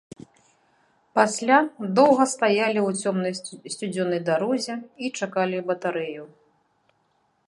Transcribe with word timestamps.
Пасля 1.17 1.57
доўга 1.99 2.25
стаялі 2.33 2.81
ў 2.87 2.97
цёмнай 3.03 3.33
сцюдзёнай 3.75 4.21
дарозе 4.31 4.75
і 5.05 5.13
чакалі 5.21 5.57
батарэю. 5.69 6.23